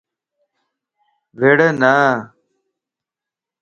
[1.39, 1.95] وڙونا